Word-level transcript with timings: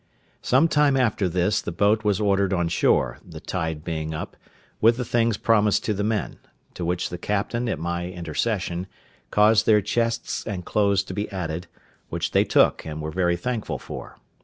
Some 0.41 0.67
time 0.67 0.97
after 0.97 1.29
this, 1.29 1.61
the 1.61 1.71
boat 1.71 2.03
was 2.03 2.19
ordered 2.19 2.53
on 2.53 2.69
shore, 2.69 3.19
the 3.23 3.39
tide 3.39 3.83
being 3.83 4.15
up, 4.15 4.35
with 4.81 4.97
the 4.97 5.05
things 5.05 5.37
promised 5.37 5.85
to 5.85 5.93
the 5.93 6.03
men; 6.03 6.39
to 6.73 6.83
which 6.83 7.09
the 7.11 7.19
captain, 7.19 7.69
at 7.69 7.77
my 7.77 8.07
intercession, 8.09 8.87
caused 9.29 9.67
their 9.67 9.79
chests 9.79 10.43
and 10.47 10.65
clothes 10.65 11.03
to 11.03 11.13
be 11.13 11.29
added, 11.29 11.67
which 12.09 12.31
they 12.31 12.43
took, 12.43 12.83
and 12.83 12.99
were 12.99 13.11
very 13.11 13.37
thankful 13.37 13.77
for. 13.77 14.17